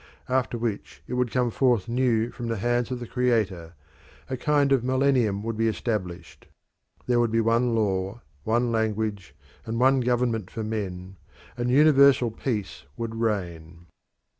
[0.27, 3.75] After which it would come forth new from the hands of the Creator;
[4.31, 6.47] a kind of Millennium would be established;
[7.05, 11.17] there would be one law, one language, and one government for men,
[11.55, 13.85] and universal peace would reign.